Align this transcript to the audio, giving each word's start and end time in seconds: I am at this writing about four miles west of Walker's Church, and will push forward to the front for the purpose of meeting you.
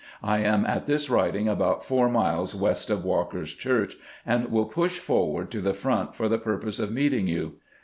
I 0.23 0.39
am 0.39 0.65
at 0.65 0.87
this 0.87 1.11
writing 1.11 1.47
about 1.47 1.85
four 1.85 2.09
miles 2.09 2.55
west 2.55 2.89
of 2.89 3.03
Walker's 3.05 3.53
Church, 3.53 3.97
and 4.25 4.51
will 4.51 4.65
push 4.65 4.97
forward 4.97 5.51
to 5.51 5.61
the 5.61 5.75
front 5.75 6.15
for 6.15 6.27
the 6.27 6.39
purpose 6.39 6.79
of 6.79 6.91
meeting 6.91 7.27
you. 7.27 7.57